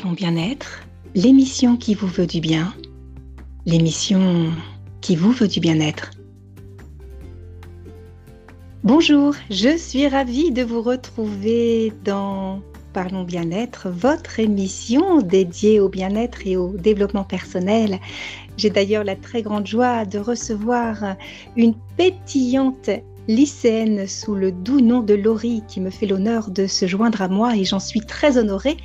Parlons 0.00 0.14
bien-être, 0.14 0.80
l'émission 1.14 1.76
qui 1.76 1.94
vous 1.94 2.06
veut 2.06 2.26
du 2.26 2.40
bien, 2.40 2.72
l'émission 3.66 4.50
qui 5.02 5.14
vous 5.14 5.30
veut 5.30 5.46
du 5.46 5.60
bien-être. 5.60 6.12
Bonjour, 8.82 9.34
je 9.50 9.76
suis 9.76 10.08
ravie 10.08 10.52
de 10.52 10.62
vous 10.62 10.80
retrouver 10.80 11.92
dans 12.02 12.62
Parlons 12.94 13.24
bien-être, 13.24 13.90
votre 13.90 14.40
émission 14.40 15.20
dédiée 15.20 15.80
au 15.80 15.90
bien-être 15.90 16.46
et 16.46 16.56
au 16.56 16.70
développement 16.78 17.24
personnel. 17.24 17.98
J'ai 18.56 18.70
d'ailleurs 18.70 19.04
la 19.04 19.16
très 19.16 19.42
grande 19.42 19.66
joie 19.66 20.06
de 20.06 20.18
recevoir 20.18 21.14
une 21.56 21.74
pétillante 21.98 22.88
lycéenne 23.28 24.08
sous 24.08 24.34
le 24.34 24.50
doux 24.50 24.80
nom 24.80 25.00
de 25.00 25.14
Laurie 25.14 25.62
qui 25.68 25.80
me 25.80 25.90
fait 25.90 26.06
l'honneur 26.06 26.50
de 26.50 26.66
se 26.66 26.86
joindre 26.86 27.22
à 27.22 27.28
moi 27.28 27.54
et 27.54 27.64
j'en 27.64 27.78
suis 27.78 28.00
très 28.00 28.38
honorée. 28.38 28.76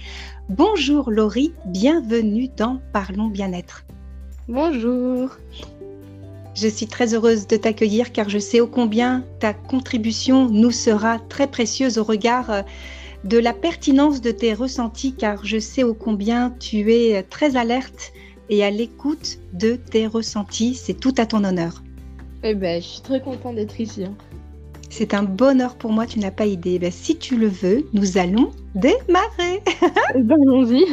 Bonjour 0.49 1.09
Laurie, 1.09 1.53
bienvenue 1.65 2.49
dans 2.55 2.79
Parlons 2.93 3.29
bien-être. 3.29 3.83
Bonjour. 4.47 5.31
Je 6.53 6.67
suis 6.67 6.85
très 6.85 7.15
heureuse 7.15 7.47
de 7.47 7.57
t'accueillir 7.57 8.11
car 8.11 8.29
je 8.29 8.37
sais 8.37 8.59
ô 8.59 8.67
combien 8.67 9.25
ta 9.39 9.55
contribution 9.55 10.47
nous 10.47 10.69
sera 10.69 11.17
très 11.17 11.47
précieuse 11.47 11.97
au 11.97 12.03
regard 12.03 12.51
euh, 12.51 12.61
de 13.23 13.39
la 13.39 13.53
pertinence 13.53 14.21
de 14.21 14.29
tes 14.29 14.53
ressentis 14.53 15.15
car 15.15 15.43
je 15.43 15.57
sais 15.57 15.81
ô 15.81 15.95
combien 15.95 16.51
tu 16.59 16.93
es 16.93 17.23
très 17.23 17.55
alerte 17.55 18.13
et 18.49 18.63
à 18.63 18.69
l'écoute 18.69 19.39
de 19.53 19.75
tes 19.75 20.05
ressentis. 20.05 20.75
C'est 20.75 20.99
tout 20.99 21.15
à 21.17 21.25
ton 21.25 21.43
honneur. 21.43 21.81
Eh 22.43 22.53
ben, 22.53 22.79
je 22.79 22.87
suis 22.87 23.01
très 23.01 23.19
contente 23.19 23.55
d'être 23.55 23.81
ici. 23.81 24.03
Hein. 24.03 24.13
C'est 24.97 25.13
un 25.13 25.23
bonheur 25.23 25.75
pour 25.75 25.91
moi, 25.91 26.05
tu 26.05 26.19
n'as 26.19 26.31
pas 26.31 26.45
idée. 26.45 26.79
Ben, 26.79 26.89
si 26.89 27.17
tu 27.17 27.35
le 27.35 27.49
veux, 27.49 27.85
nous 27.91 28.17
allons 28.17 28.51
démarrer. 28.75 29.61
Allons-y. 30.15 30.85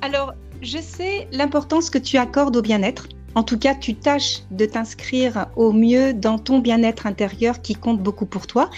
Alors, 0.00 0.32
je 0.62 0.78
sais 0.78 1.28
l'importance 1.30 1.90
que 1.90 1.98
tu 1.98 2.16
accordes 2.16 2.56
au 2.56 2.62
bien-être. 2.62 3.06
En 3.34 3.42
tout 3.42 3.58
cas, 3.58 3.74
tu 3.74 3.94
tâches 3.94 4.44
de 4.50 4.64
t'inscrire 4.64 5.48
au 5.56 5.72
mieux 5.72 6.14
dans 6.14 6.38
ton 6.38 6.58
bien-être 6.60 7.06
intérieur 7.06 7.60
qui 7.60 7.74
compte 7.74 8.02
beaucoup 8.02 8.24
pour 8.24 8.46
toi. 8.46 8.70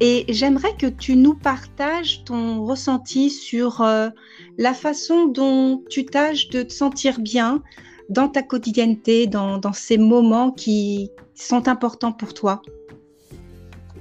Et 0.00 0.26
j'aimerais 0.28 0.76
que 0.76 0.88
tu 0.88 1.16
nous 1.16 1.34
partages 1.34 2.24
ton 2.24 2.66
ressenti 2.66 3.30
sur 3.30 3.80
euh, 3.80 4.10
la 4.58 4.74
façon 4.74 5.24
dont 5.24 5.82
tu 5.88 6.04
tâches 6.04 6.50
de 6.50 6.64
te 6.64 6.72
sentir 6.74 7.18
bien 7.18 7.62
dans 8.10 8.28
ta 8.28 8.42
quotidienneté, 8.42 9.26
dans, 9.26 9.56
dans 9.56 9.72
ces 9.72 9.96
moments 9.96 10.50
qui 10.50 11.08
sont 11.34 11.66
importants 11.66 12.12
pour 12.12 12.34
toi. 12.34 12.60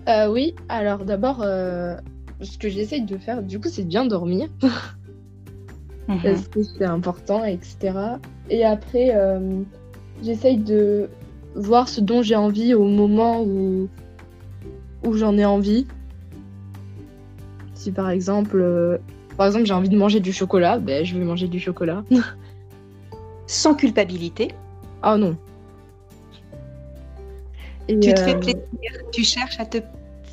Euh, 0.08 0.28
oui, 0.32 0.56
alors 0.70 1.06
d'abord, 1.06 1.42
euh, 1.42 1.96
ce 2.42 2.58
que 2.58 2.70
j'essaye 2.70 3.04
de 3.04 3.18
faire, 3.18 3.44
du 3.44 3.60
coup, 3.60 3.70
c'est 3.70 3.88
bien 3.88 4.06
dormir. 4.06 4.48
Mhm. 6.08 6.20
Parce 6.24 6.48
que 6.48 6.64
c'est 6.64 6.84
important, 6.84 7.46
etc. 7.46 7.94
Et 8.50 8.66
après, 8.66 9.16
euh, 9.16 9.62
j'essaye 10.24 10.58
de 10.58 11.10
voir 11.56 11.88
ce 11.88 12.02
dont 12.02 12.22
j'ai 12.22 12.36
envie 12.36 12.74
au 12.74 12.86
moment 12.86 13.44
où, 13.44 13.88
où 15.06 15.14
j'en 15.14 15.38
ai 15.38 15.46
envie. 15.46 15.86
Si 17.76 17.92
par 17.92 18.10
exemple, 18.10 19.00
par 19.38 19.46
exemple 19.46 19.66
j'ai 19.66 19.74
envie 19.74 19.90
de 19.90 19.98
manger 19.98 20.20
du 20.20 20.34
chocolat, 20.34 20.80
ben, 20.80 21.06
je 21.06 21.16
vais 21.16 21.24
manger 21.24 21.48
du 21.48 21.60
chocolat. 21.60 22.04
Sans 23.48 23.76
culpabilité. 23.76 24.50
Ah 25.04 25.18
non, 25.18 25.38
tu 27.88 28.14
te 28.14 28.20
fais 28.20 28.36
plaisir, 28.36 28.92
tu 29.12 29.24
cherches 29.24 29.60
à 29.60 29.66
te 29.66 29.78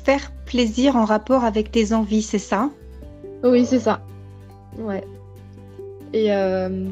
faire 0.03 0.31
plaisir 0.45 0.95
en 0.95 1.05
rapport 1.05 1.43
avec 1.43 1.71
tes 1.71 1.93
envies, 1.93 2.21
c'est 2.21 2.39
ça? 2.39 2.69
Oui, 3.43 3.65
c'est 3.65 3.79
ça. 3.79 4.01
Ouais. 4.77 5.03
Et 6.13 6.33
euh, 6.33 6.87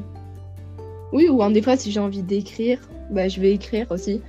oui, 1.11 1.27
ou 1.29 1.41
en 1.41 1.49
des 1.49 1.61
fois, 1.61 1.77
si 1.77 1.91
j'ai 1.91 1.99
envie 1.99 2.23
d'écrire, 2.23 2.79
bah, 3.11 3.27
je 3.27 3.39
vais 3.39 3.53
écrire 3.53 3.87
aussi. 3.91 4.21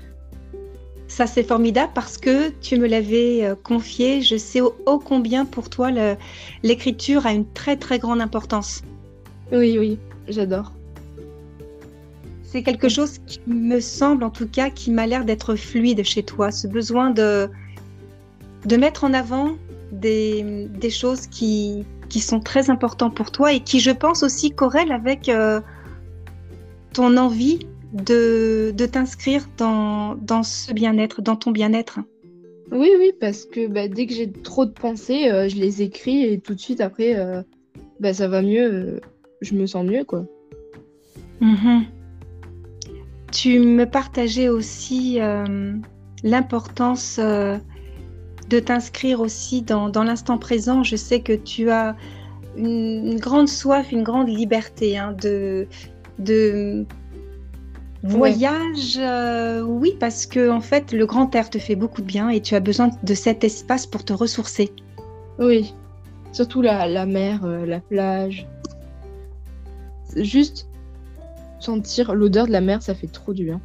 Ça, 1.09 1.27
c'est 1.27 1.43
formidable 1.43 1.93
parce 1.95 2.19
que 2.19 2.51
tu 2.61 2.79
me 2.79 2.87
l'avais 2.87 3.45
euh, 3.45 3.55
confié. 3.55 4.21
Je 4.21 4.37
sais 4.37 4.61
ô, 4.61 4.75
combien 4.99 5.47
pour 5.47 5.71
toi 5.71 5.91
l'écriture 6.63 7.27
a 7.27 7.33
une 7.33 7.51
très 7.53 7.77
très 7.77 7.99
grande 7.99 8.21
importance. 8.21 8.83
Oui, 9.51 9.79
oui, 9.79 9.99
j'adore. 10.29 10.73
C'est 12.51 12.63
quelque 12.63 12.89
chose 12.89 13.19
qui 13.27 13.41
me 13.47 13.79
semble, 13.79 14.25
en 14.25 14.31
tout 14.31 14.49
cas, 14.49 14.71
qui 14.71 14.91
m'a 14.91 15.07
l'air 15.07 15.27
d'être 15.27 15.55
fluide 15.55 16.03
chez 16.03 16.23
toi. 16.23 16.51
Ce 16.51 16.67
besoin 16.67 17.11
de, 17.11 17.51
de 18.65 18.77
mettre 18.79 19.05
en 19.05 19.13
avant 19.13 19.57
des, 19.93 20.67
des 20.71 20.89
choses 20.89 21.27
qui, 21.27 21.85
qui 22.09 22.21
sont 22.21 22.41
très 22.41 22.71
importantes 22.71 23.15
pour 23.15 23.33
toi 23.33 23.53
et 23.53 23.61
qui, 23.61 23.81
je 23.81 23.91
pense, 23.91 24.23
aussi 24.23 24.51
corrèlent 24.51 24.93
avec 24.93 25.29
euh, 25.29 25.61
ton 26.95 27.19
envie 27.19 27.67
de, 27.93 28.73
de 28.75 28.87
t'inscrire 28.87 29.47
dans, 29.59 30.15
dans 30.15 30.43
ce 30.43 30.73
bien-être, 30.73 31.21
dans 31.21 31.37
ton 31.37 31.51
bien-être. 31.51 32.01
Oui, 32.73 32.89
oui, 32.99 33.13
parce 33.21 33.45
que 33.45 33.67
bah, 33.67 33.89
dès 33.89 34.07
que 34.07 34.15
j'ai 34.15 34.33
trop 34.33 34.65
de 34.65 34.73
pensées, 34.73 35.31
euh, 35.31 35.51
je 35.51 35.57
les 35.57 35.83
écris 35.83 36.25
et 36.25 36.39
tout 36.39 36.55
de 36.55 36.61
suite 36.61 36.81
après, 36.81 37.15
euh, 37.15 37.43
bah, 38.01 38.15
ça 38.15 38.27
va 38.27 38.41
mieux, 38.41 39.03
je 39.43 39.53
me 39.53 39.67
sens 39.67 39.85
mieux, 39.85 40.05
quoi. 40.05 40.25
Mm 41.43 41.83
tu 43.31 43.61
me 43.61 43.85
partageais 43.85 44.49
aussi 44.49 45.21
euh, 45.21 45.75
l'importance 46.23 47.19
euh, 47.19 47.57
de 48.49 48.59
t'inscrire 48.59 49.21
aussi 49.21 49.63
dans, 49.63 49.91
l'instant 50.03 50.39
présent. 50.39 50.83
Je 50.83 50.97
sais 50.97 51.21
que 51.21 51.33
tu 51.33 51.71
as 51.71 51.97
une, 52.57 53.19
grande 53.19 53.49
soif, 53.49 53.93
une 53.93 54.03
grande 54.03 54.29
liberté 54.29 54.99
hein, 54.99 55.15
de, 55.21 55.67
de 56.19 56.87
voyage. 58.03 58.99
Euh, 58.99 59.63
oui, 59.63 59.95
parce 60.01 60.27
que 60.27 60.51
en 60.51 60.61
fait, 60.61 60.93
le 60.93 61.07
grand 61.07 61.35
air 61.35 61.51
te 61.51 61.59
fait 61.59 61.77
beaucoup 61.77 62.01
de 62.01 62.07
bien 62.07 62.31
et 62.31 62.41
tu 62.41 62.55
as 62.55 62.61
besoin 62.61 62.91
de 63.03 63.15
cet 63.15 63.45
espace 63.45 63.87
pour 63.87 64.05
te 64.05 64.13
ressourcer. 64.13 64.73
Oui, 65.39 65.75
surtout 66.33 66.63
la, 66.63 66.89
la 66.89 67.07
mer, 67.07 67.47
la 67.47 67.81
plage. 67.81 68.47
Juste 70.17 70.69
sentir 71.61 72.15
l'odeur 72.15 72.47
de 72.47 72.53
la 72.53 72.61
mer, 72.61 72.83
ça 72.83 72.95
fait 72.95 73.07
trop 73.07 73.33
du 73.33 73.45
bien. 73.45 73.61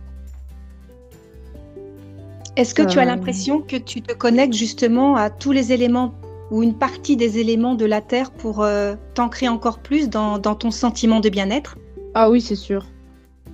Est-ce 2.56 2.76
que 2.76 2.84
tu 2.84 3.00
as 3.00 3.06
l'impression 3.06 3.62
que 3.62 3.78
tu 3.78 4.02
te 4.02 4.14
connectes 4.14 4.54
justement 4.54 5.16
à 5.16 5.31
tous 5.31 5.52
les 5.52 5.72
éléments 5.72 6.14
ou 6.52 6.62
une 6.62 6.76
partie 6.76 7.18
des 7.18 7.40
éléments 7.40 7.74
de 7.74 7.86
la 7.86 8.00
Terre 8.00 8.30
pour 8.30 8.62
euh, 8.62 8.94
t'ancrer 9.16 9.48
encore 9.48 9.80
plus 9.80 10.08
dans, 10.08 10.40
ton 10.40 10.70
sentiment 10.70 11.20
de 11.20 11.30
bien-être? 11.30 11.80
Ah 12.14 12.30
oui, 12.30 12.42
c'est 12.42 12.56
sûr. 12.56 12.86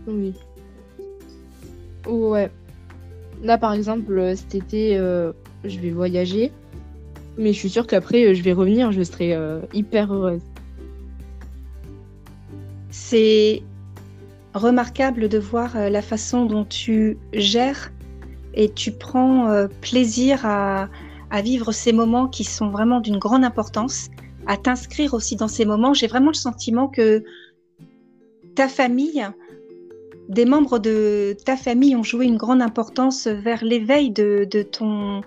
Oui. 0.05 0.33
Ouais. 2.07 2.51
Là, 3.41 3.57
par 3.57 3.71
exemple, 3.71 4.11
euh, 4.17 4.35
cet 4.35 4.53
été, 4.53 4.97
euh, 4.97 5.31
je 5.63 5.79
vais 5.79 5.91
voyager. 5.91 6.51
Mais 7.37 7.53
je 7.53 7.59
suis 7.59 7.69
sûre 7.69 7.87
qu'après, 7.87 8.35
je 8.35 8.43
vais 8.43 8.51
revenir, 8.51 8.91
je 8.91 9.01
serai 9.01 9.33
hyper 9.73 10.13
heureuse. 10.13 10.41
C'est 12.89 13.63
remarquable 14.53 15.29
de 15.29 15.37
voir 15.37 15.75
euh, 15.75 15.89
la 15.89 16.01
façon 16.01 16.45
dont 16.45 16.65
tu 16.65 17.17
gères 17.33 17.91
et 18.53 18.69
tu 18.69 18.91
prends 18.91 19.49
euh, 19.49 19.67
plaisir 19.81 20.45
à, 20.45 20.89
vivre 21.43 21.71
ces 21.71 21.93
moments 21.93 22.27
qui 22.27 22.43
sont 22.43 22.69
vraiment 22.69 22.99
d'une 23.01 23.19
grande 23.19 23.43
importance, 23.43 24.09
à 24.47 24.57
t'inscrire 24.57 25.13
aussi 25.13 25.35
dans 25.35 25.47
ces 25.47 25.63
moments. 25.63 25.93
J'ai 25.93 26.07
vraiment 26.07 26.31
le 26.31 26.35
sentiment 26.35 26.87
que 26.87 27.23
ta 28.55 28.67
famille, 28.67 29.23
des 30.27 30.45
membres 30.45 30.79
de 30.79 31.37
ta 31.45 31.55
famille 31.55 31.95
ont 31.95 32.03
joué 32.03 32.25
une 32.25 32.37
grande 32.37 32.63
importance 32.63 33.27
vers 33.27 33.63
l'éveil 33.63 34.09
de, 34.09 34.47
ton, 34.63 35.21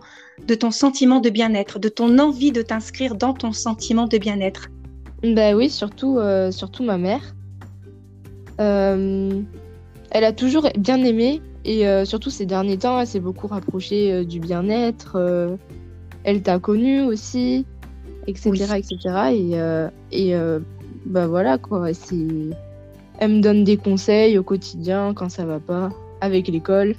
de 0.44 0.54
ton 0.56 0.72
sentiment 0.72 1.20
de 1.20 1.30
bien-être, 1.30 1.78
de 1.78 1.88
ton 1.88 2.18
envie 2.18 2.50
de 2.50 2.62
t'inscrire 2.62 3.14
dans 3.14 3.32
ton 3.32 3.52
sentiment 3.52 4.08
de 4.08 4.18
bien-être. 4.18 4.68
Ben 5.22 5.54
oui, 5.54 5.70
surtout, 5.70 6.18
euh, 6.18 6.50
surtout 6.50 6.82
ma 6.82 6.98
mère. 6.98 7.34
Euh, 8.62 9.40
elle 10.10 10.24
a 10.24 10.32
toujours 10.32 10.68
bien 10.78 11.02
aimé 11.04 11.40
et 11.64 11.88
euh, 11.88 12.04
surtout 12.04 12.30
ces 12.30 12.46
derniers 12.46 12.78
temps, 12.78 13.00
elle 13.00 13.06
s'est 13.06 13.20
beaucoup 13.20 13.46
rapprochée 13.46 14.12
euh, 14.12 14.24
du 14.24 14.40
bien-être. 14.40 15.16
elle 16.24 16.42
t'a 16.42 16.58
connu 16.58 17.02
aussi, 17.02 17.66
etc., 18.26 18.50
etc. 18.76 18.96
Et, 19.32 20.30
et 20.30 20.34
bah 21.06 21.26
voilà 21.26 21.58
quoi. 21.58 21.88
Elle 23.18 23.30
me 23.30 23.40
donne 23.40 23.64
des 23.64 23.76
conseils 23.76 24.38
au 24.38 24.42
quotidien 24.42 25.14
quand 25.14 25.28
ça 25.28 25.44
va 25.44 25.58
pas 25.58 25.90
avec 26.20 26.48
l'école. 26.48 26.94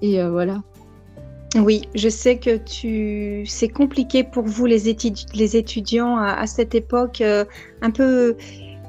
Et 0.00 0.22
voilà. 0.22 0.62
Oui, 1.56 1.82
je 1.94 2.08
sais 2.08 2.38
que 2.38 2.56
tu 2.56 3.44
c'est 3.46 3.68
compliqué 3.68 4.22
pour 4.22 4.44
vous 4.44 4.66
les, 4.66 4.96
les 5.34 5.56
étudiants 5.56 6.16
à, 6.16 6.46
cette 6.46 6.74
époque 6.74 7.22
un 7.22 7.90
peu 7.90 8.36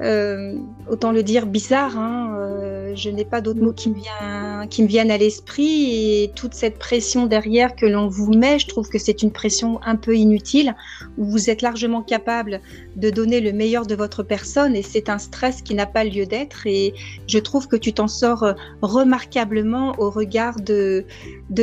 euh, 0.01 0.56
autant 0.90 1.12
le 1.12 1.24
dire, 1.24 1.46
bizarre. 1.46 1.98
Hein, 1.98 2.34
euh, 2.38 2.94
je 2.96 3.10
n'ai 3.10 3.25
pas 3.25 3.42
d'autres 3.42 3.60
mots 3.62 3.74
qui 3.74 3.90
me, 3.90 4.88
viennent 4.88 5.12
à 5.12 5.18
l'esprit. 5.18 6.24
Et 6.24 6.31
toute 6.36 6.54
cette 6.54 6.80
pression 6.80 7.25
derrière 7.25 7.75
que 7.75 7.86
l'on 7.86 8.07
vous 8.07 8.34
met, 8.34 8.60
je 8.60 8.68
trouve 8.68 8.88
que 8.90 8.98
c'est 8.98 9.22
une 9.24 9.31
pression 9.31 9.81
un 9.84 9.96
peu 9.96 10.16
inutile, 10.16 10.75
où 11.18 11.25
vous 11.25 11.50
êtes 11.50 11.62
largement 11.62 12.01
capable 12.01 12.62
de 12.96 13.10
donner 13.10 13.42
le 13.42 13.51
meilleur 13.51 13.86
de 13.86 13.96
votre 13.96 14.24
personne. 14.24 14.75
Et 14.75 14.84
c'est 14.84 15.10
un 15.10 15.18
stress 15.18 15.62
qui 15.62 15.75
n'a 15.75 15.86
pas 15.86 16.06
lieu 16.06 16.25
d'être. 16.25 16.66
Et 16.66 16.94
je 17.28 17.40
trouve 17.40 17.68
que 17.68 17.75
tu 17.75 17.92
t'en 17.92 18.07
sors 18.07 18.45
remarquablement 18.81 19.95
au 19.98 20.10
regard 20.10 20.60
de, 20.62 21.06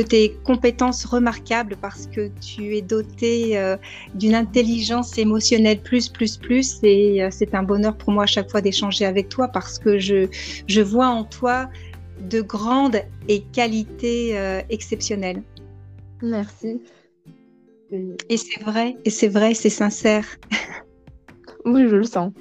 tes 0.09 0.37
compétences 0.43 1.05
remarquables 1.05 1.75
parce 1.81 2.05
que 2.07 2.29
tu 2.39 2.77
es 2.77 2.81
doté 2.81 3.57
euh, 3.57 3.77
d'une 4.13 4.35
intelligence 4.35 5.17
émotionnelle 5.17 5.81
plus, 5.81 6.07
plus, 6.07 6.37
plus. 6.37 6.77
Et 6.83 7.27
c'est 7.31 7.55
un 7.55 7.63
bonheur 7.63 7.95
pour 7.95 8.11
moi 8.11 8.26
chaque 8.27 8.49
fois 8.49 8.61
d'échanger 8.61 9.05
avec 9.05 9.29
toi 9.29 9.47
parce 9.47 9.79
que 9.79 9.99
je, 9.99 10.27
je 10.67 10.81
vois 10.81 11.07
en 11.07 11.23
toi 11.23 11.69
de 12.21 12.41
grandes 12.41 13.01
et 13.27 13.41
qualités 13.41 14.37
euh, 14.37 14.61
exceptionnelles. 14.69 15.43
Merci. 16.21 16.81
Et 18.29 18.37
c'est 18.37 18.63
vrai, 18.63 18.97
et 19.05 19.09
c'est 19.09 19.27
vrai, 19.27 19.53
c'est 19.53 19.69
sincère. 19.69 20.25
Oui, 21.65 21.85
je 21.89 21.97
le 21.97 22.05
sens. 22.05 22.31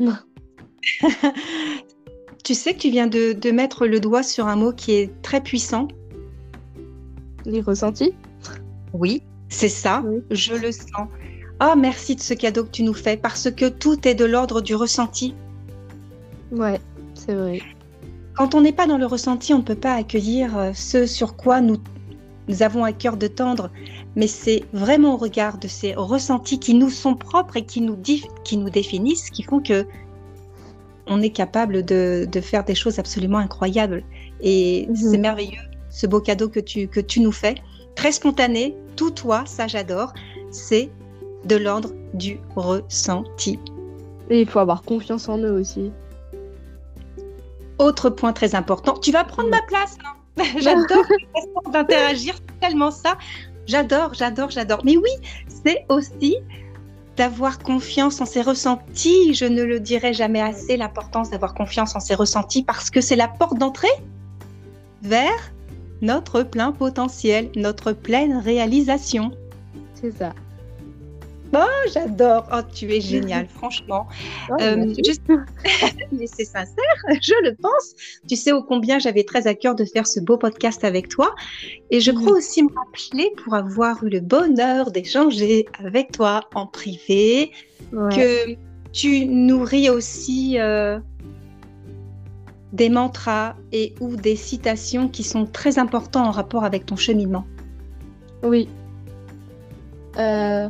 tu 2.45 2.55
sais 2.55 2.75
que 2.75 2.79
tu 2.79 2.91
viens 2.91 3.09
de, 3.09 3.33
de, 3.33 3.51
mettre 3.51 3.89
le 3.89 3.99
doigt 3.99 4.23
sur 4.23 4.47
un 4.47 4.55
mot 4.55 4.73
qui 4.73 4.93
est 4.93 5.11
très 5.21 5.41
puissant. 5.41 5.89
Les 7.45 7.61
ressentis 7.61 8.15
Oui, 8.93 9.25
c'est 9.49 9.69
ça, 9.69 10.05
je 10.31 10.55
le 10.55 10.71
sens. 10.71 11.09
Oh, 11.61 11.75
merci 11.77 12.15
de 12.15 12.21
ce 12.21 12.35
cadeau 12.35 12.65
que 12.65 12.71
tu 12.71 12.85
nous 12.85 12.95
fais 12.95 13.17
parce 13.17 13.51
que 13.51 13.69
tout 13.69 14.07
est 14.07 14.15
de 14.15 14.25
l'ordre 14.25 14.61
du 14.61 14.77
ressenti. 14.77 15.35
Ouais, 16.53 16.81
c'est 17.15 17.35
vrai. 17.35 17.61
Quand 18.35 18.55
on 18.55 18.61
n'est 18.61 18.73
pas 18.73 18.87
dans 18.87 18.99
le 18.99 19.07
ressenti, 19.07 19.55
on 19.55 19.59
ne 19.59 19.63
peut 19.63 19.75
pas 19.75 19.95
accueillir 19.95 20.57
euh, 20.57 20.71
ce 20.75 21.07
sur 21.07 21.37
quoi 21.37 21.61
nous, 21.61 21.79
nous 22.49 22.63
avons 22.63 22.85
à 22.85 22.93
cœur 22.93 23.17
de 23.17 23.27
tendre, 23.27 23.71
mais 24.15 24.27
c'est 24.27 24.65
vraiment 24.73 25.15
au 25.15 25.17
regard 25.17 25.59
de 25.59 25.69
ces 25.69 25.95
ressentis 25.95 26.59
qui 26.59 26.75
nous 26.75 26.91
sont 26.91 27.15
propres 27.15 27.57
et 27.57 27.65
qui 27.65 27.81
nous, 27.81 27.97
qui 28.45 28.57
nous 28.57 28.71
définissent, 28.71 29.31
qui 29.31 29.43
font 29.43 29.61
que 29.61 29.87
on 31.09 31.23
est 31.23 31.31
capable 31.31 31.85
de, 31.85 32.27
de 32.31 32.41
faire 32.41 32.65
des 32.65 32.75
choses 32.75 32.99
absolument 32.99 33.39
incroyables. 33.39 34.03
Et 34.41 34.87
mmh. 34.89 34.97
c'est 34.97 35.19
merveilleux, 35.19 35.63
ce 35.89 36.07
beau 36.07 36.21
cadeau 36.21 36.49
que 36.49 36.61
tu, 36.61 36.89
que 36.89 37.01
tu 37.01 37.21
nous 37.21 37.33
fais. 37.33 37.55
Très 37.95 38.13
spontané, 38.13 38.77
tout 38.97 39.11
toi, 39.11 39.45
ça 39.47 39.67
j'adore. 39.67 40.13
C'est 40.51 40.91
de 41.45 41.57
l'ordre 41.57 41.93
du 42.13 42.41
ressenti. 42.57 43.59
Et 44.31 44.41
il 44.41 44.49
faut 44.49 44.59
avoir 44.59 44.83
confiance 44.83 45.29
en 45.29 45.39
eux 45.39 45.53
aussi. 45.53 45.93
Autre 47.79 48.11
point 48.11 48.33
très 48.33 48.55
important, 48.55 48.95
tu 48.95 49.13
vas 49.13 49.25
prendre 49.25 49.51
ma 49.51 49.63
place. 49.63 49.99
Hein 50.05 50.45
j'adore 50.59 51.05
d'interagir, 51.73 52.35
tellement 52.61 52.91
ça. 52.91 53.17
J'adore, 53.67 54.15
j'adore, 54.15 54.51
j'adore. 54.51 54.81
Mais 54.85 54.97
oui, 54.97 55.11
c'est 55.49 55.85
aussi 55.89 56.37
d'avoir 57.17 57.59
confiance 57.59 58.21
en 58.21 58.27
ses 58.27 58.43
ressentis. 58.43 59.35
Je 59.35 59.45
ne 59.45 59.63
le 59.63 59.81
dirai 59.81 60.13
jamais 60.13 60.41
assez, 60.41 60.77
l'importance 60.77 61.31
d'avoir 61.31 61.55
confiance 61.55 61.97
en 61.97 62.01
ses 62.01 62.15
ressentis 62.15 62.63
parce 62.63 62.91
que 62.91 63.01
c'est 63.01 63.17
la 63.17 63.29
porte 63.29 63.59
d'entrée 63.59 63.89
vers 65.03 65.53
notre 66.03 66.43
plein 66.43 66.73
potentiel, 66.73 67.51
notre 67.57 67.93
pleine 67.93 68.37
réalisation. 68.39 69.33
C'est 69.95 70.17
ça. 70.17 70.33
Oh, 71.59 71.89
j'adore. 71.93 72.47
Oh, 72.53 72.61
tu 72.75 72.93
es 72.93 73.01
génial, 73.01 73.47
franchement. 73.49 74.07
Oh, 74.51 74.55
euh, 74.61 74.77
Mais 76.13 76.27
c'est 76.27 76.45
sincère, 76.45 76.97
je 77.09 77.33
le 77.45 77.55
pense. 77.55 77.95
Tu 78.29 78.37
sais 78.37 78.53
ô 78.53 78.63
combien 78.63 78.99
j'avais 78.99 79.25
très 79.25 79.47
à 79.47 79.55
cœur 79.55 79.75
de 79.75 79.85
faire 79.85 80.07
ce 80.07 80.21
beau 80.21 80.37
podcast 80.37 80.85
avec 80.85 81.09
toi. 81.09 81.35
Et 81.91 82.01
je 82.01 82.11
crois 82.11 82.33
aussi 82.33 82.63
me 82.63 82.69
rappeler, 82.75 83.33
pour 83.43 83.55
avoir 83.55 84.05
eu 84.05 84.11
le 84.11 84.21
bonheur 84.21 84.91
d'échanger 84.91 85.65
avec 85.83 86.13
toi 86.13 86.43
en 86.55 86.67
privé, 86.67 87.53
que 87.91 88.55
tu 88.93 89.27
nourris 89.27 89.89
aussi 89.89 90.59
euh, 90.59 90.99
des 92.73 92.91
mantras 92.91 93.57
et 93.73 93.95
ou 94.01 94.17
des 94.17 94.37
citations 94.37 95.09
qui 95.09 95.23
sont 95.23 95.47
très 95.47 95.79
importants 95.79 96.27
en 96.27 96.31
rapport 96.31 96.65
avec 96.65 96.85
ton 96.85 96.97
cheminement. 96.97 97.47
Oui. 98.43 98.69
Euh, 100.19 100.69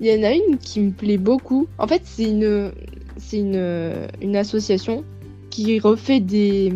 il 0.00 0.06
y 0.06 0.18
en 0.18 0.22
a 0.22 0.32
une 0.32 0.58
qui 0.58 0.80
me 0.80 0.90
plaît 0.90 1.18
beaucoup. 1.18 1.66
En 1.78 1.86
fait, 1.86 2.02
c'est 2.04 2.24
une, 2.30 2.72
c'est 3.16 3.38
une, 3.38 4.08
une 4.20 4.36
association 4.36 5.04
qui 5.50 5.78
refait 5.78 6.20
des. 6.20 6.72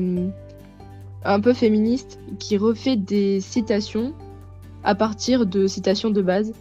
un 1.24 1.40
peu 1.40 1.52
féministe, 1.52 2.18
qui 2.38 2.56
refait 2.56 2.96
des 2.96 3.40
citations 3.40 4.14
à 4.84 4.94
partir 4.94 5.46
de 5.46 5.66
citations 5.66 6.10
de 6.10 6.22
base. 6.22 6.52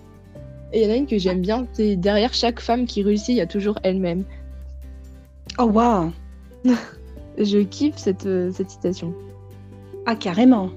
Et 0.74 0.82
il 0.82 0.88
y 0.88 0.92
en 0.92 0.94
a 0.94 0.98
une 0.98 1.08
que 1.08 1.18
j'aime 1.18 1.42
bien, 1.42 1.66
c'est 1.74 1.96
derrière 1.96 2.34
chaque 2.34 2.60
femme 2.60 2.86
qui 2.86 3.02
réussit, 3.02 3.30
il 3.30 3.38
y 3.38 3.42
a 3.42 3.48
toujours 3.48 3.80
elle-même. 3.84 4.24
Oh 5.58 5.64
waouh 5.64 6.12
Je 7.38 7.60
kiffe 7.60 7.98
cette, 7.98 8.28
cette 8.52 8.70
citation. 8.70 9.14
Ah 10.06 10.16
carrément, 10.16 10.70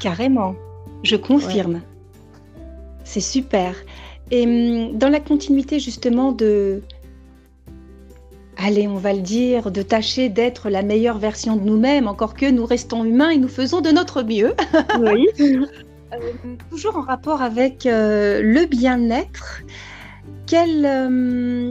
carrément. 0.00 0.54
Je 1.02 1.16
confirme. 1.16 1.80
C'est 3.04 3.20
super. 3.20 3.74
Et 4.30 4.44
hum, 4.44 4.98
dans 4.98 5.08
la 5.08 5.20
continuité 5.20 5.80
justement 5.80 6.32
de, 6.32 6.82
allez, 8.58 8.88
on 8.88 8.96
va 8.96 9.12
le 9.12 9.20
dire, 9.20 9.70
de 9.70 9.82
tâcher 9.82 10.28
d'être 10.28 10.68
la 10.68 10.82
meilleure 10.82 11.18
version 11.18 11.56
de 11.56 11.62
nous-mêmes, 11.62 12.08
encore 12.08 12.34
que 12.34 12.50
nous 12.50 12.66
restons 12.66 13.04
humains 13.04 13.30
et 13.30 13.38
nous 13.38 13.48
faisons 13.48 13.80
de 13.80 13.90
notre 13.90 14.22
mieux. 14.22 14.54
Oui. 15.00 15.26
Euh, 16.14 16.56
toujours 16.70 16.96
en 16.96 17.02
rapport 17.02 17.42
avec 17.42 17.84
euh, 17.84 18.40
le 18.42 18.64
bien-être, 18.64 19.62
quel, 20.46 20.86
euh, 20.86 21.70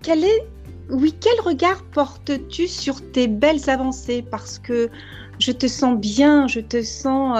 quel 0.00 0.22
est, 0.22 0.46
oui, 0.90 1.12
quel 1.20 1.40
regard 1.40 1.82
portes-tu 1.92 2.68
sur 2.68 3.00
tes 3.10 3.26
belles 3.26 3.68
avancées? 3.68 4.24
Parce 4.30 4.60
que 4.60 4.88
je 5.40 5.50
te 5.50 5.66
sens 5.66 5.98
bien, 5.98 6.46
je 6.46 6.60
te 6.60 6.82
sens 6.82 7.36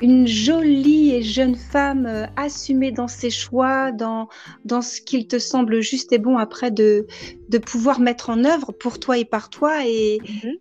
une 0.00 0.26
jolie 0.26 1.14
et 1.14 1.22
jeune 1.22 1.54
femme 1.54 2.06
euh, 2.06 2.26
assumée 2.36 2.90
dans 2.90 3.08
ses 3.08 3.30
choix, 3.30 3.92
dans, 3.92 4.28
dans 4.64 4.82
ce 4.82 5.00
qu'il 5.00 5.26
te 5.26 5.38
semble 5.38 5.80
juste 5.80 6.12
et 6.12 6.18
bon 6.18 6.38
après 6.38 6.70
de, 6.70 7.06
de 7.48 7.58
pouvoir 7.58 8.00
mettre 8.00 8.30
en 8.30 8.44
œuvre 8.44 8.72
pour 8.72 8.98
toi 8.98 9.18
et 9.18 9.24
par 9.24 9.50
toi. 9.50 9.86
Et 9.86 10.20
mhm. 10.22 10.52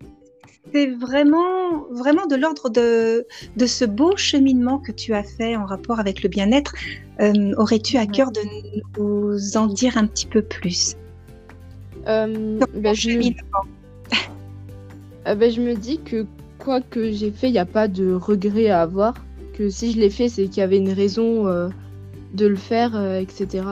c'est 0.74 0.88
vraiment, 0.88 1.86
vraiment 1.92 2.26
de 2.26 2.36
l'ordre 2.36 2.70
de, 2.70 3.26
de 3.56 3.66
ce 3.66 3.86
beau 3.86 4.18
cheminement 4.18 4.80
que 4.80 4.92
tu 4.92 5.14
as 5.14 5.24
fait 5.24 5.56
en 5.56 5.66
rapport 5.66 6.00
avec 6.00 6.24
le 6.24 6.30
bien-être. 6.30 6.74
Euh, 7.22 7.54
aurais-tu 7.58 7.98
à 7.98 8.06
cœur 8.06 8.32
de 8.32 8.42
nous 8.98 9.58
en 9.58 9.68
dire 9.68 9.98
un 9.98 10.08
petit 10.08 10.28
peu 10.28 10.42
plus? 10.42 10.96
Euh, 12.08 12.60
ben, 12.74 12.94
je... 12.94 13.10
Euh, 15.28 15.36
ben, 15.36 15.52
je 15.52 15.60
me 15.60 15.76
dis 15.76 16.00
que 16.00 16.26
quoi 16.60 16.80
que 16.80 17.12
j'ai 17.12 17.30
fait, 17.30 17.50
il 17.50 17.52
n'y 17.52 17.60
a 17.60 17.66
pas 17.66 17.90
de 17.90 18.14
regret 18.14 18.70
à 18.70 18.82
avoir 18.82 19.14
si 19.68 19.92
je 19.92 20.00
l'ai 20.00 20.10
fait, 20.10 20.30
c'est 20.30 20.46
qu'il 20.46 20.58
y 20.58 20.62
avait 20.62 20.78
une 20.78 20.94
raison 20.94 21.48
euh, 21.48 21.70
de 22.34 22.48
le 22.48 22.56
faire, 22.56 22.96
euh, 22.96 23.20
etc. 23.20 23.66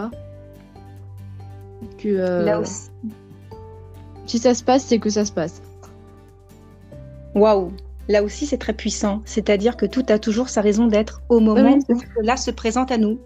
Que, 1.97 2.09
euh, 2.09 2.43
Là 2.43 2.59
aussi. 2.59 2.89
Si 4.25 4.39
ça 4.39 4.53
se 4.53 4.63
passe, 4.63 4.83
c'est 4.83 4.99
que 4.99 5.09
ça 5.09 5.23
se 5.23 5.31
passe. 5.31 5.61
Waouh 7.35 7.71
Là 8.09 8.23
aussi, 8.23 8.45
c'est 8.45 8.57
très 8.57 8.73
puissant. 8.73 9.21
C'est-à-dire 9.23 9.77
que 9.77 9.85
tout 9.85 10.03
a 10.09 10.19
toujours 10.19 10.49
sa 10.49 10.61
raison 10.61 10.87
d'être 10.87 11.21
au 11.29 11.39
moment 11.39 11.77
où 11.89 11.99
cela 12.17 12.35
se 12.35 12.51
présente 12.51 12.91
à 12.91 12.97
nous. 12.97 13.19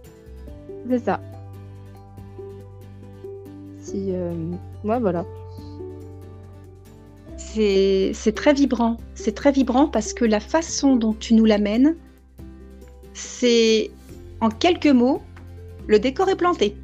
C'est 0.89 0.99
ça. 0.99 1.21
Si, 3.79 4.11
moi, 4.83 4.99
voilà. 4.99 5.25
C'est 7.37 8.33
très 8.35 8.53
vibrant. 8.53 8.97
C'est 9.13 9.35
très 9.35 9.51
vibrant 9.51 9.87
parce 9.87 10.13
que 10.13 10.25
la 10.25 10.39
façon 10.39 10.95
dont 10.95 11.13
tu 11.13 11.33
nous 11.35 11.45
l'amènes, 11.45 11.95
c'est 13.13 13.91
en 14.39 14.49
quelques 14.49 14.87
mots, 14.87 15.21
le 15.87 15.99
décor 15.99 16.29
est 16.29 16.35
planté. 16.35 16.75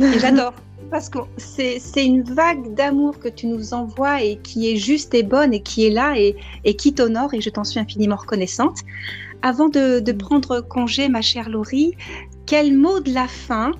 Et 0.00 0.18
j'adore. 0.18 0.54
Parce 0.90 1.08
que 1.08 1.18
c'est 1.36 2.04
une 2.04 2.22
vague 2.22 2.74
d'amour 2.74 3.18
que 3.18 3.28
tu 3.28 3.48
nous 3.48 3.74
envoies 3.74 4.22
et 4.22 4.36
qui 4.36 4.70
est 4.70 4.76
juste 4.76 5.14
et 5.14 5.24
bonne 5.24 5.52
et 5.52 5.60
qui 5.60 5.84
est 5.84 5.90
là 5.90 6.14
et, 6.16 6.36
qui 6.76 6.94
t'honore 6.94 7.34
et 7.34 7.40
je 7.40 7.50
t'en 7.50 7.64
suis 7.64 7.80
infiniment 7.80 8.14
reconnaissante. 8.14 8.80
Avant 9.42 9.68
de, 9.68 9.98
de, 9.98 10.12
prendre 10.12 10.60
congé, 10.60 11.08
ma 11.08 11.22
chère 11.22 11.48
Laurie, 11.48 11.94
quel 12.46 12.76
mot 12.76 13.00
de 13.00 13.12
la 13.12 13.26
fin, 13.26 13.72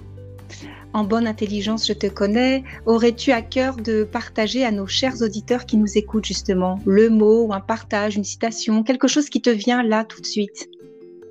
en 0.92 1.04
bonne 1.04 1.26
intelligence, 1.26 1.86
je 1.86 1.92
te 1.92 2.06
connais, 2.06 2.64
aurais-tu 2.86 3.30
à 3.30 3.42
cœur 3.42 3.76
de 3.76 4.02
partager 4.02 4.64
à 4.64 4.72
nos 4.72 4.86
chers 4.86 5.22
auditeurs 5.22 5.66
qui 5.66 5.76
nous 5.76 5.96
écoutent 5.96 6.24
justement? 6.24 6.80
Le 6.86 7.08
mot, 7.08 7.52
un 7.52 7.60
partage, 7.60 8.16
une 8.16 8.24
citation, 8.24 8.82
quelque 8.82 9.06
chose 9.06 9.28
qui 9.28 9.40
te 9.40 9.50
vient 9.50 9.82
là 9.82 10.04
tout 10.04 10.20
de 10.20 10.26
suite? 10.26 10.68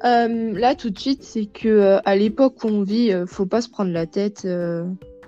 Là, 0.01 0.75
tout 0.75 0.89
de 0.89 0.99
suite, 0.99 1.23
c'est 1.23 1.45
que 1.45 1.67
euh, 1.67 1.99
à 2.05 2.15
l'époque 2.15 2.63
où 2.63 2.67
on 2.67 2.83
vit, 2.83 3.11
euh, 3.11 3.25
faut 3.25 3.45
pas 3.45 3.61
se 3.61 3.69
prendre 3.69 3.91
la 3.91 4.05
tête 4.05 4.47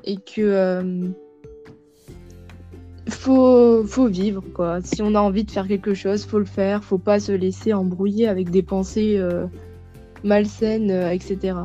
et 0.03 0.17
que 0.17 1.13
faut, 3.09 3.86
faut 3.86 4.07
vivre, 4.07 4.43
quoi. 4.53 4.81
Si 4.81 5.01
on 5.01 5.15
a 5.15 5.19
envie 5.19 5.43
de 5.43 5.51
faire 5.51 5.67
quelque 5.67 5.93
chose, 5.93 6.25
faut 6.25 6.39
le 6.39 6.45
faire. 6.45 6.83
Faut 6.83 6.97
pas 6.97 7.19
se 7.19 7.31
laisser 7.31 7.74
embrouiller 7.74 8.27
avec 8.27 8.50
des 8.50 8.63
pensées 8.63 9.17
euh, 9.17 9.47
malsaines, 10.24 10.91
euh, 10.91 11.12
etc. 11.12 11.57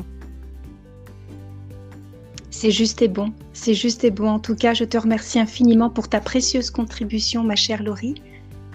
C'est 2.50 2.71
juste 2.71 3.02
et 3.02 3.09
bon. 3.09 3.32
C'est 3.52 3.75
juste 3.75 4.04
et 4.04 4.11
bon. 4.11 4.28
En 4.28 4.38
tout 4.38 4.54
cas, 4.54 4.75
je 4.75 4.85
te 4.85 4.97
remercie 4.97 5.40
infiniment 5.40 5.90
pour 5.90 6.09
ta 6.09 6.21
précieuse 6.21 6.71
contribution, 6.71 7.42
ma 7.42 7.56
chère 7.56 7.82
Laurie. 7.82 8.14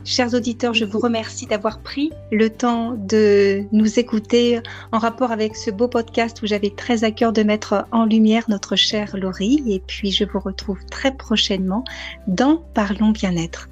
Chers 0.07 0.33
auditeurs, 0.33 0.73
je 0.73 0.85
vous 0.85 0.99
remercie 0.99 1.47
d'avoir 1.47 1.81
pris 1.81 2.13
le 2.31 2.49
temps 2.49 2.93
de 2.93 3.65
nous 3.73 3.99
écouter 3.99 4.61
en 4.93 4.99
rapport 4.99 5.33
avec 5.33 5.57
ce 5.57 5.69
beau 5.69 5.89
podcast 5.89 6.41
où 6.41 6.47
j'avais 6.47 6.69
très 6.69 7.03
à 7.03 7.11
cœur 7.11 7.33
de 7.33 7.43
mettre 7.43 7.85
en 7.91 8.05
lumière 8.05 8.45
notre 8.47 8.77
chère 8.77 9.17
Laurie. 9.17 9.61
Et 9.67 9.81
puis, 9.85 10.13
je 10.13 10.23
vous 10.23 10.39
retrouve 10.39 10.79
très 10.85 11.13
prochainement 11.13 11.83
dans 12.25 12.63
Parlons 12.73 13.09
bien-être. 13.09 13.67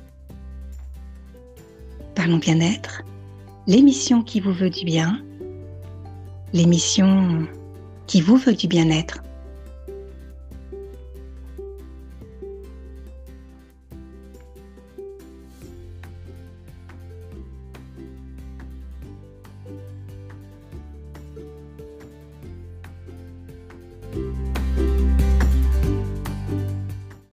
Parlons 2.15 2.39
bien-être, 2.39 3.03
l'émission 3.65 4.21
qui 4.21 4.41
vous 4.41 4.51
veut 4.51 4.69
du 4.69 4.83
bien, 4.83 5.21
l'émission 6.51 7.47
qui 8.07 8.19
vous 8.19 8.35
veut 8.35 8.55
du 8.55 8.67
bien-être. 8.67 9.19